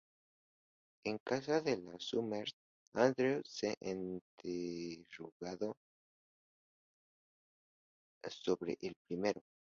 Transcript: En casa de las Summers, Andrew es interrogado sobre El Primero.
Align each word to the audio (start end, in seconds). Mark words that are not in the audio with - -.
En 1.03 1.19
casa 1.19 1.61
de 1.61 1.77
las 1.77 2.05
Summers, 2.05 2.55
Andrew 2.93 3.43
es 3.45 3.77
interrogado 3.83 5.77
sobre 8.25 8.79
El 8.81 8.95
Primero. 9.07 9.43